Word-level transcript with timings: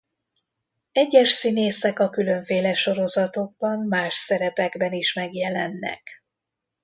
Egyes 0.91 1.29
színészek 1.29 1.99
a 1.99 2.09
különféle 2.09 2.73
sorozatokban 2.73 3.79
más 3.79 4.13
szerepekben 4.13 4.91
is 4.93 5.13
megjelennek. 5.13 6.23